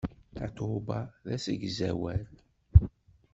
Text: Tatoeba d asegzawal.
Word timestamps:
Tatoeba 0.35 0.99
d 1.23 1.25
asegzawal. 1.35 2.21